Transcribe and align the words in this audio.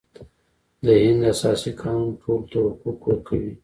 د 0.85 0.87
هند 1.03 1.21
اساسي 1.33 1.71
قانون 1.79 2.09
ټولو 2.21 2.43
ته 2.51 2.59
حقوق 2.71 2.99
ورکوي. 3.05 3.53